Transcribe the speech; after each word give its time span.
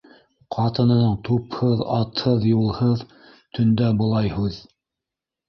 Ҡатынының 0.53 1.11
тупһыҙ, 1.27 1.83
атһыҙ-юлһыҙ 1.97 3.05
төндә 3.59 3.93
былай 4.01 4.35
һүҙ 4.41 4.61